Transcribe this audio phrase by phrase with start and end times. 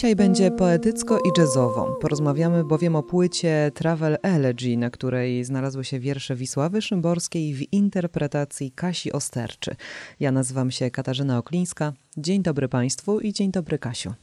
[0.00, 1.98] Dzisiaj będzie poetycko i jazzowo.
[2.00, 8.72] Porozmawiamy bowiem o płycie Travel Elegy, na której znalazły się wiersze Wisławy Szymborskiej w interpretacji
[8.72, 9.76] Kasi Osterczy.
[10.20, 11.92] Ja nazywam się Katarzyna Oklińska.
[12.16, 14.14] Dzień dobry Państwu i dzień dobry Kasiu.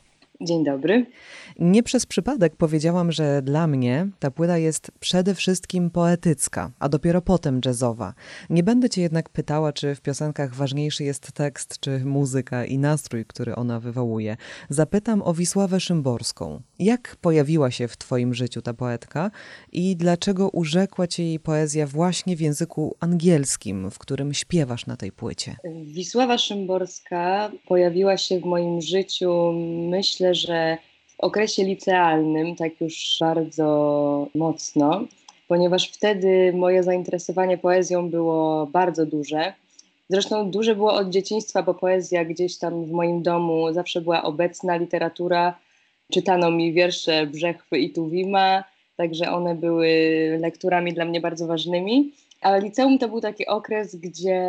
[0.42, 1.06] Dzień dobry.
[1.60, 7.22] Nie przez przypadek powiedziałam, że dla mnie ta płyta jest przede wszystkim poetycka, a dopiero
[7.22, 8.14] potem jazzowa.
[8.50, 13.26] Nie będę cię jednak pytała, czy w piosenkach ważniejszy jest tekst, czy muzyka i nastrój,
[13.26, 14.38] który ona wywołuje.
[14.70, 16.62] Zapytam o Wisławę Szymborską.
[16.80, 19.32] Jak pojawiła się w twoim życiu ta poetka
[19.72, 25.12] i dlaczego urzekła cię jej poezja właśnie w języku angielskim, w którym śpiewasz na tej
[25.12, 25.56] płycie?
[25.84, 29.52] Wisława Szymborska pojawiła się w moim życiu,
[29.90, 35.02] myślę, myślę, że w okresie licealnym, tak już bardzo mocno,
[35.48, 39.54] ponieważ wtedy moje zainteresowanie poezją było bardzo duże.
[40.10, 44.76] Zresztą duże było od dzieciństwa, bo poezja gdzieś tam w moim domu zawsze była obecna,
[44.76, 45.58] literatura.
[46.14, 48.64] Czytano mi wiersze Brzechwy i Tuwima,
[48.98, 49.90] także one były
[50.42, 52.12] lekturami dla mnie bardzo ważnymi.
[52.42, 54.42] Ale liceum to był taki okres, gdzie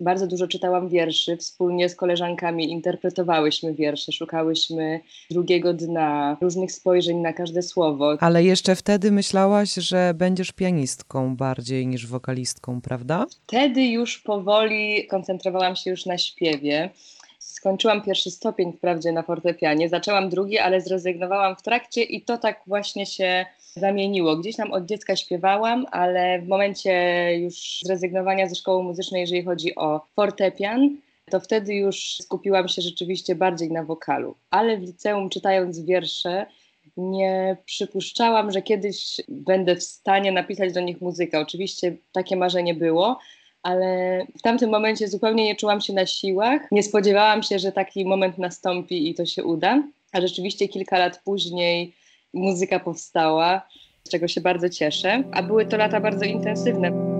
[0.00, 1.36] bardzo dużo czytałam wierszy.
[1.36, 8.16] Wspólnie z koleżankami interpretowałyśmy wiersze, szukałyśmy drugiego dna, różnych spojrzeń na każde słowo.
[8.20, 13.26] Ale jeszcze wtedy myślałaś, że będziesz pianistką bardziej niż wokalistką, prawda?
[13.46, 16.90] Wtedy już powoli koncentrowałam się już na śpiewie.
[17.38, 22.60] Skończyłam pierwszy stopień wprawdzie na fortepianie, zaczęłam drugi, ale zrezygnowałam w trakcie i to tak
[22.66, 24.36] właśnie się zamieniło.
[24.36, 26.92] Gdzieś tam od dziecka śpiewałam, ale w momencie
[27.38, 30.96] już zrezygnowania ze szkoły muzycznej, jeżeli chodzi o fortepian,
[31.30, 34.34] to wtedy już skupiłam się rzeczywiście bardziej na wokalu.
[34.50, 36.46] Ale w liceum czytając wiersze,
[36.96, 41.40] nie przypuszczałam, że kiedyś będę w stanie napisać do nich muzykę.
[41.40, 43.18] Oczywiście takie marzenie było,
[43.62, 46.62] ale w tamtym momencie zupełnie nie czułam się na siłach.
[46.72, 49.82] Nie spodziewałam się, że taki moment nastąpi i to się uda.
[50.12, 51.94] A rzeczywiście kilka lat później
[52.34, 53.62] muzyka powstała,
[54.04, 55.22] z czego się bardzo cieszę.
[55.32, 57.12] A były to lata bardzo intensywne.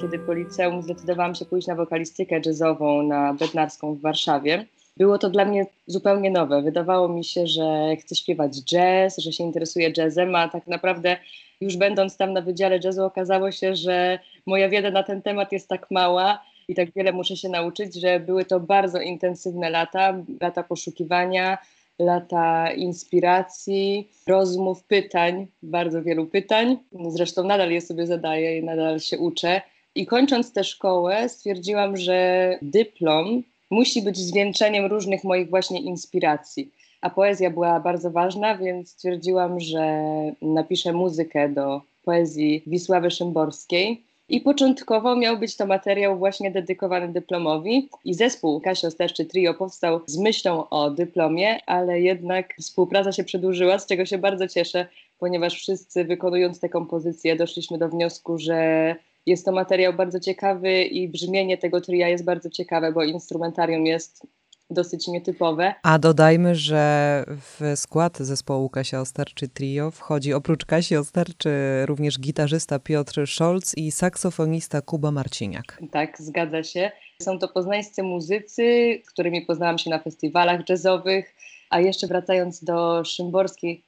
[0.00, 4.66] Kiedy po liceum zdecydowałam się pójść na wokalistykę jazzową na Bednarską w Warszawie,
[4.96, 6.62] było to dla mnie zupełnie nowe.
[6.62, 11.16] Wydawało mi się, że chcę śpiewać jazz, że się interesuję jazzem, a tak naprawdę
[11.60, 15.68] już będąc tam na Wydziale Jazzu okazało się, że moja wiedza na ten temat jest
[15.68, 20.62] tak mała i tak wiele muszę się nauczyć, że były to bardzo intensywne lata, lata
[20.62, 21.58] poszukiwania,
[21.98, 26.78] lata inspiracji, rozmów, pytań, bardzo wielu pytań.
[27.08, 29.62] Zresztą nadal je sobie zadaję i nadal się uczę.
[29.94, 33.42] I kończąc tę szkołę, stwierdziłam, że dyplom
[33.72, 36.70] musi być zwieńczeniem różnych moich właśnie inspiracji.
[37.00, 40.04] A poezja była bardzo ważna, więc stwierdziłam, że
[40.42, 44.02] napiszę muzykę do poezji Wisławy Szymborskiej.
[44.28, 50.00] I początkowo miał być to materiał właśnie dedykowany dyplomowi i zespół Kasia Osterczy Trio powstał
[50.06, 54.86] z myślą o dyplomie, ale jednak współpraca się przedłużyła, z czego się bardzo cieszę,
[55.18, 58.96] ponieważ wszyscy wykonując tę kompozycję doszliśmy do wniosku, że
[59.26, 64.26] jest to materiał bardzo ciekawy i brzmienie tego tria jest bardzo ciekawe, bo instrumentarium jest
[64.70, 65.74] dosyć nietypowe.
[65.82, 71.50] A dodajmy, że w skład zespołu Kasia Osterczy Trio wchodzi oprócz Kasi Osterczy
[71.86, 75.80] również gitarzysta Piotr Scholz i saksofonista Kuba Marciniak.
[75.90, 76.90] Tak, zgadza się.
[77.22, 78.62] Są to poznańscy muzycy,
[79.04, 81.34] z którymi poznałam się na festiwalach jazzowych,
[81.70, 83.82] a jeszcze wracając do Szymborskiej,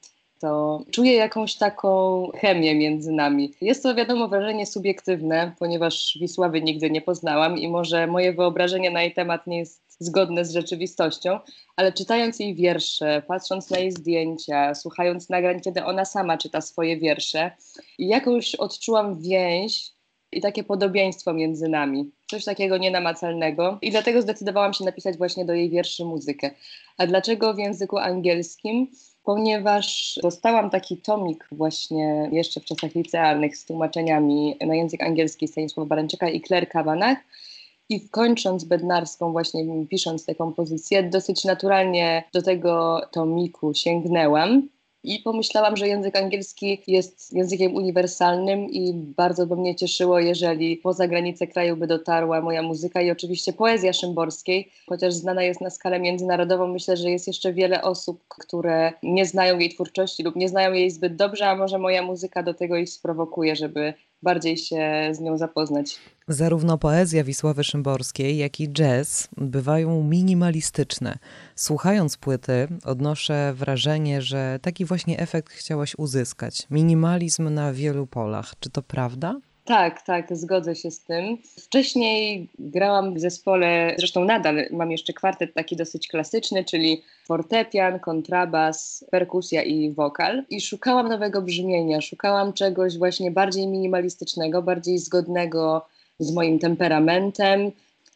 [0.45, 3.53] to czuję jakąś taką chemię między nami.
[3.61, 9.03] Jest to wiadomo wrażenie subiektywne, ponieważ Wisławy nigdy nie poznałam i może moje wyobrażenie na
[9.03, 11.39] jej temat nie jest zgodne z rzeczywistością,
[11.77, 16.97] ale czytając jej wiersze, patrząc na jej zdjęcia, słuchając nagrań, kiedy ona sama czyta swoje
[16.97, 17.51] wiersze,
[17.99, 19.91] jakąś odczułam więź
[20.33, 22.11] i takie podobieństwo między nami.
[22.31, 23.79] Coś takiego nienamacalnego.
[23.83, 26.51] I dlatego zdecydowałam się napisać właśnie do jej wierszy muzykę.
[26.99, 28.89] A dlaczego w języku angielskim?
[29.25, 35.89] Ponieważ dostałam taki tomik właśnie jeszcze w czasach licealnych z tłumaczeniami na język angielski Stanisława
[35.89, 37.19] Barańczyka i Claire Kavanagh
[37.89, 44.69] I kończąc bednarską, właśnie pisząc tę kompozycję, dosyć naturalnie do tego tomiku sięgnęłam.
[45.05, 51.09] I pomyślałam, że język angielski jest językiem uniwersalnym i bardzo by mnie cieszyło, jeżeli poza
[51.09, 56.01] granice kraju by dotarła moja muzyka i oczywiście poezja Szymborskiej, chociaż znana jest na skalę
[56.01, 60.73] międzynarodową, myślę, że jest jeszcze wiele osób, które nie znają jej twórczości lub nie znają
[60.73, 65.21] jej zbyt dobrze, a może moja muzyka do tego ich sprowokuje, żeby bardziej się z
[65.21, 65.99] nią zapoznać.
[66.29, 71.19] Zarówno poezja Wisławy Szymborskiej, jak i jazz bywają minimalistyczne.
[71.55, 76.67] Słuchając płyty, odnoszę wrażenie, że taki właśnie efekt chciałaś uzyskać.
[76.71, 78.55] Minimalizm na wielu polach.
[78.61, 79.41] Czy to prawda?
[79.65, 81.39] Tak, tak, zgodzę się z tym.
[81.59, 89.05] Wcześniej grałam w zespole, zresztą nadal mam jeszcze kwartet taki dosyć klasyczny, czyli fortepian, kontrabas,
[89.11, 90.45] perkusja i wokal.
[90.51, 95.87] I szukałam nowego brzmienia, szukałam czegoś właśnie bardziej minimalistycznego, bardziej zgodnego
[96.19, 97.73] z moim temperamentem.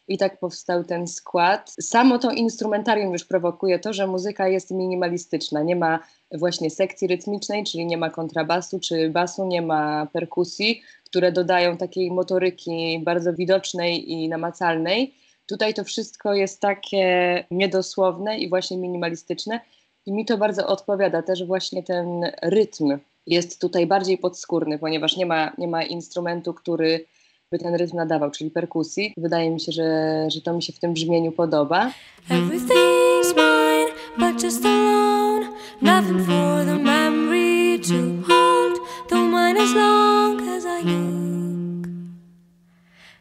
[0.07, 1.75] I tak powstał ten skład.
[1.81, 5.63] Samo to instrumentarium już prowokuje to, że muzyka jest minimalistyczna.
[5.63, 5.99] Nie ma
[6.31, 12.11] właśnie sekcji rytmicznej, czyli nie ma kontrabasu czy basu, nie ma perkusji, które dodają takiej
[12.11, 15.13] motoryki bardzo widocznej i namacalnej.
[15.45, 19.59] Tutaj to wszystko jest takie niedosłowne i właśnie minimalistyczne
[20.05, 21.21] i mi to bardzo odpowiada.
[21.21, 22.97] Też właśnie ten rytm
[23.27, 27.05] jest tutaj bardziej podskórny, ponieważ nie ma, nie ma instrumentu, który
[27.51, 29.13] by ten rytm nadawał, czyli perkusji.
[29.17, 31.91] Wydaje mi się, że, że to mi się w tym brzmieniu podoba.
[32.29, 35.47] Everything's mine, but just alone.
[35.81, 37.79] Nothing for the memory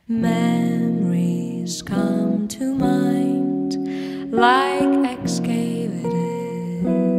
[0.07, 6.05] Memories come to mind like excavated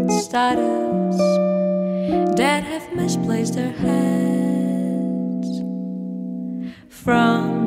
[0.09, 1.17] statues
[2.37, 5.59] that have misplaced their heads
[6.87, 7.58] from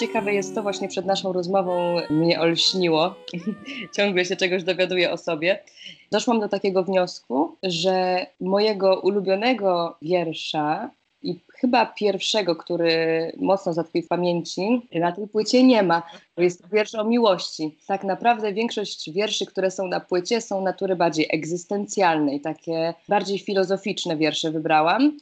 [0.00, 3.14] ciekawe jest to, właśnie przed naszą rozmową mnie olśniło,
[3.96, 5.62] ciągle się czegoś dowiaduję o sobie.
[6.10, 10.90] Doszłam do takiego wniosku, że mojego ulubionego wiersza
[11.22, 16.02] i chyba pierwszego, który mocno zatkwił w pamięci, na tej płycie nie ma.
[16.34, 17.76] To jest wiersz o miłości.
[17.86, 24.16] Tak naprawdę większość wierszy, które są na płycie, są natury bardziej egzystencjalnej, takie bardziej filozoficzne
[24.16, 25.18] wiersze wybrałam,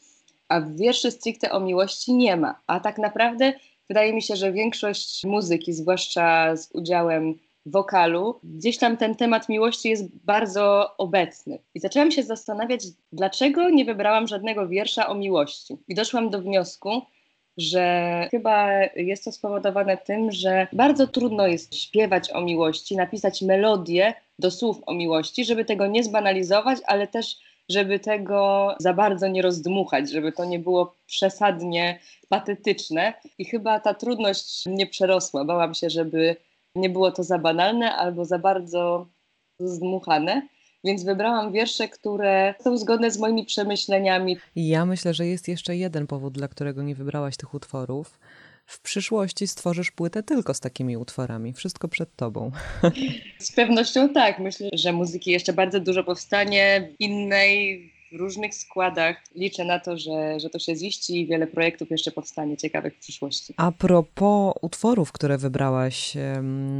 [0.49, 2.61] a wierszy stricte o miłości nie ma.
[2.67, 3.53] A tak naprawdę
[3.91, 9.89] wydaje mi się, że większość muzyki, zwłaszcza z udziałem wokalu, gdzieś tam ten temat miłości
[9.89, 11.59] jest bardzo obecny.
[11.75, 15.77] I zaczęłam się zastanawiać, dlaczego nie wybrałam żadnego wiersza o miłości.
[15.89, 17.03] I doszłam do wniosku,
[17.57, 24.15] że chyba jest to spowodowane tym, że bardzo trudno jest śpiewać o miłości, napisać melodię
[24.39, 27.37] do słów o miłości, żeby tego nie zbanalizować, ale też
[27.71, 33.15] żeby tego za bardzo nie rozdmuchać, żeby to nie było przesadnie patetyczne.
[33.39, 35.45] I chyba ta trudność mnie przerosła.
[35.45, 36.37] Bałam się, żeby
[36.75, 39.07] nie było to za banalne albo za bardzo
[39.61, 40.43] zdmuchane.
[40.85, 44.37] Więc wybrałam wiersze, które są zgodne z moimi przemyśleniami.
[44.57, 48.19] Ja myślę, że jest jeszcze jeden powód, dla którego nie wybrałaś tych utworów.
[48.71, 51.53] W przyszłości stworzysz płytę tylko z takimi utworami.
[51.53, 52.51] Wszystko przed tobą.
[53.39, 54.39] Z pewnością tak.
[54.39, 59.17] Myślę, że muzyki jeszcze bardzo dużo powstanie innej, w różnych składach.
[59.35, 62.99] Liczę na to, że, że to się ziści i wiele projektów jeszcze powstanie ciekawych w
[62.99, 63.55] przyszłości.
[63.57, 66.13] A propos utworów, które wybrałaś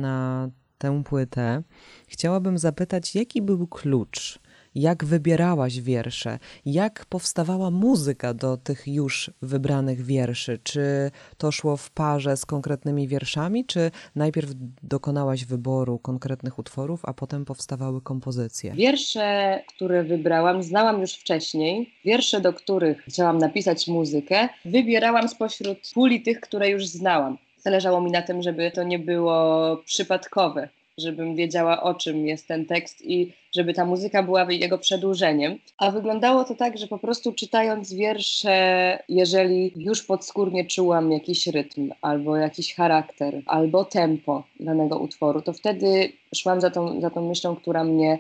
[0.01, 1.63] na tę płytę,
[2.09, 4.39] chciałabym zapytać, jaki był klucz
[4.75, 10.59] jak wybierałaś wiersze, jak powstawała muzyka do tych już wybranych wierszy.
[10.63, 14.51] Czy to szło w parze z konkretnymi wierszami, czy najpierw
[14.83, 18.73] dokonałaś wyboru konkretnych utworów, a potem powstawały kompozycje?
[18.73, 21.95] Wiersze, które wybrałam, znałam już wcześniej.
[22.05, 27.39] Wiersze, do których chciałam napisać muzykę, wybierałam spośród puli tych, które już znałam.
[27.59, 30.69] Zależało mi na tym, żeby to nie było przypadkowe,
[31.01, 35.59] żebym wiedziała o czym jest ten tekst i żeby ta muzyka była jego przedłużeniem.
[35.79, 41.91] A wyglądało to tak, że po prostu czytając wiersze, jeżeli już podskórnie czułam jakiś rytm,
[42.03, 47.57] albo jakiś charakter, albo tempo danego utworu, to wtedy szłam za tą, za tą myślą,
[47.57, 48.19] która mnie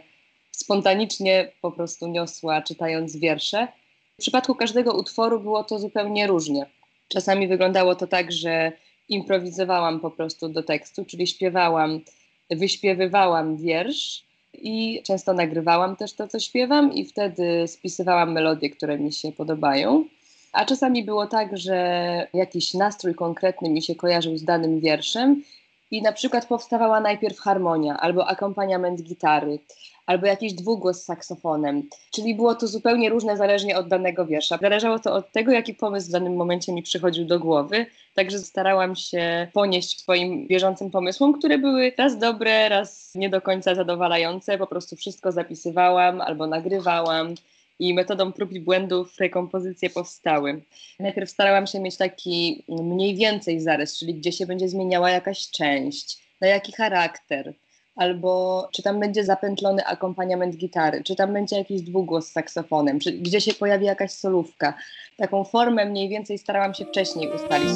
[0.50, 3.68] spontanicznie po prostu niosła czytając wiersze.
[4.14, 6.66] W przypadku każdego utworu było to zupełnie różnie.
[7.08, 8.72] Czasami wyglądało to tak, że
[9.08, 12.00] improwizowałam po prostu do tekstu, czyli śpiewałam
[12.50, 19.12] wyśpiewywałam wiersz i często nagrywałam też to, co śpiewam, i wtedy spisywałam melodie, które mi
[19.12, 20.04] się podobają.
[20.52, 25.42] A czasami było tak, że jakiś nastrój konkretny mi się kojarzył z danym wierszem
[25.90, 29.58] i na przykład powstawała najpierw harmonia albo akompaniament gitary,
[30.06, 31.82] albo jakiś dwugłos z saksofonem.
[32.10, 34.58] Czyli było to zupełnie różne zależnie od danego wiersza.
[34.58, 37.86] Zależało to od tego, jaki pomysł w danym momencie mi przychodził do głowy.
[38.14, 43.74] Także starałam się ponieść swoim bieżącym pomysłom, które były raz dobre, raz nie do końca
[43.74, 44.58] zadowalające.
[44.58, 47.34] Po prostu wszystko zapisywałam albo nagrywałam
[47.80, 50.62] i metodą prób i błędów te kompozycje powstały.
[50.98, 56.18] Najpierw starałam się mieć taki mniej więcej zarys, czyli gdzie się będzie zmieniała jakaś część,
[56.40, 57.54] na jaki charakter,
[57.96, 63.12] albo czy tam będzie zapętlony akompaniament gitary, czy tam będzie jakiś dwugłos z saksofonem, czy
[63.12, 64.74] gdzie się pojawi jakaś solówka.
[65.16, 67.70] Taką formę mniej więcej starałam się wcześniej ustalić.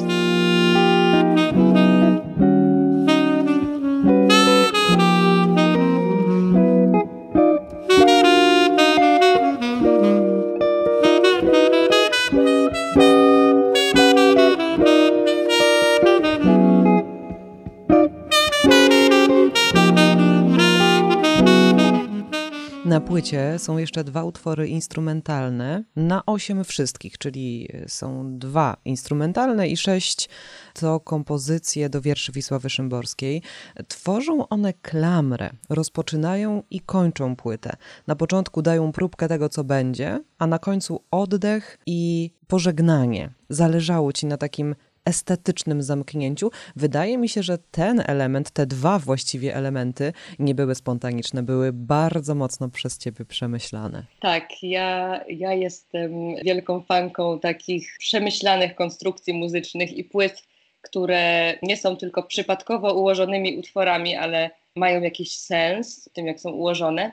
[23.15, 30.29] Płycie są jeszcze dwa utwory instrumentalne na osiem wszystkich, czyli są dwa instrumentalne i sześć
[30.73, 33.41] to kompozycje do wierszy Wisławy Szymborskiej.
[33.87, 37.75] Tworzą one klamrę, rozpoczynają i kończą płytę.
[38.07, 43.29] Na początku dają próbkę tego, co będzie, a na końcu oddech i pożegnanie.
[43.49, 44.75] Zależało ci na takim
[45.05, 46.51] estetycznym zamknięciu.
[46.75, 52.35] Wydaje mi się, że ten element, te dwa właściwie elementy nie były spontaniczne, były bardzo
[52.35, 54.05] mocno przez ciebie przemyślane.
[54.19, 56.11] Tak, ja, ja jestem
[56.45, 60.43] wielką fanką takich przemyślanych konstrukcji muzycznych i płyt,
[60.81, 66.51] które nie są tylko przypadkowo ułożonymi utworami, ale mają jakiś sens w tym, jak są
[66.51, 67.11] ułożone.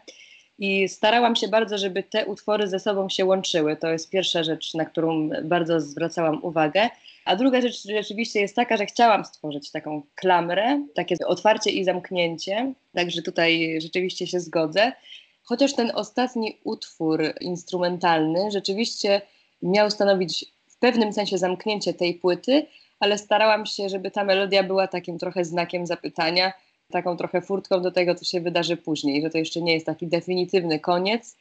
[0.63, 3.77] I starałam się bardzo, żeby te utwory ze sobą się łączyły.
[3.77, 6.89] To jest pierwsza rzecz, na którą bardzo zwracałam uwagę.
[7.25, 12.73] A druga rzecz rzeczywiście jest taka, że chciałam stworzyć taką klamrę, takie otwarcie i zamknięcie,
[12.95, 14.93] także tutaj rzeczywiście się zgodzę.
[15.43, 19.21] Chociaż ten ostatni utwór instrumentalny rzeczywiście
[19.63, 22.67] miał stanowić w pewnym sensie zamknięcie tej płyty,
[23.01, 26.53] ale starałam się, żeby ta melodia była takim trochę znakiem zapytania,
[26.93, 30.07] taką trochę furtką do tego, co się wydarzy później, że to jeszcze nie jest taki
[30.07, 31.37] definitywny koniec,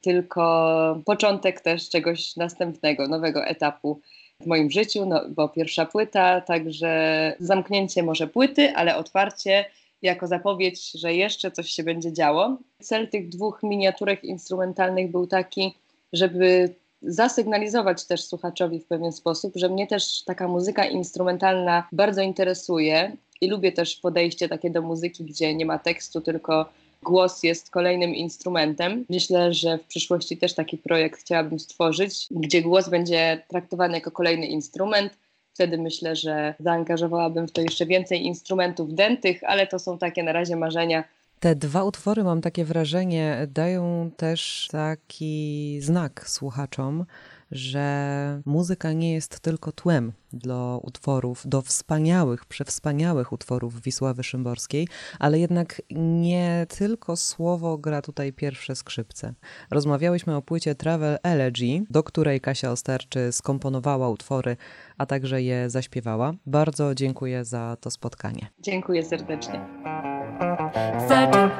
[0.00, 4.00] tylko początek też czegoś następnego, nowego etapu
[4.40, 9.64] w moim życiu, no, bo pierwsza płyta, także zamknięcie może płyty, ale otwarcie
[10.02, 12.56] jako zapowiedź, że jeszcze coś się będzie działo.
[12.80, 15.74] Cel tych dwóch miniaturek instrumentalnych był taki,
[16.12, 23.16] żeby zasygnalizować też słuchaczowi w pewien sposób, że mnie też taka muzyka instrumentalna bardzo interesuje
[23.42, 26.68] i lubię też podejście takie do muzyki, gdzie nie ma tekstu, tylko
[27.02, 29.04] głos jest kolejnym instrumentem.
[29.10, 34.46] Myślę, że w przyszłości też taki projekt chciałabym stworzyć, gdzie głos będzie traktowany jako kolejny
[34.46, 35.12] instrument.
[35.54, 40.32] Wtedy myślę, że zaangażowałabym w to jeszcze więcej instrumentów dętych, ale to są takie na
[40.32, 41.04] razie marzenia.
[41.40, 47.04] Te dwa utwory, mam takie wrażenie, dają też taki znak słuchaczom,
[47.52, 55.38] że muzyka nie jest tylko tłem do utworów, do wspaniałych, przewspaniałych utworów Wisławy Szymborskiej, ale
[55.38, 59.34] jednak nie tylko słowo gra tutaj pierwsze skrzypce.
[59.70, 64.56] Rozmawiałyśmy o płycie Travel Elegy, do której Kasia Osterczy skomponowała utwory,
[64.98, 66.34] a także je zaśpiewała.
[66.46, 68.46] Bardzo dziękuję za to spotkanie.
[68.60, 69.66] Dziękuję serdecznie.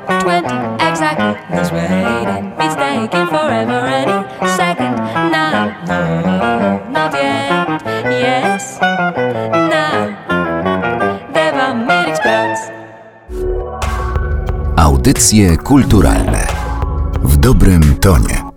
[0.06, 1.56] 30, 20, exactly.
[1.56, 2.52] This waiting
[3.12, 4.18] taking forever any
[4.56, 4.94] second.
[5.30, 7.82] Now, no, not yet.
[8.10, 10.32] Yes, now.
[14.76, 16.46] Audycje kulturalne
[17.22, 18.51] w dobrym tonie.